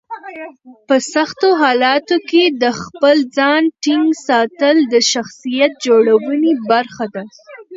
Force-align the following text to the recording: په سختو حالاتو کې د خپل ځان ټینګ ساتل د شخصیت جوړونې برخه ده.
په 0.87 0.95
سختو 1.13 1.49
حالاتو 1.61 2.17
کې 2.29 2.43
د 2.61 2.63
خپل 2.81 3.17
ځان 3.37 3.61
ټینګ 3.83 4.09
ساتل 4.27 4.77
د 4.93 4.95
شخصیت 5.11 5.71
جوړونې 5.85 6.53
برخه 6.71 7.05
ده. 7.13 7.23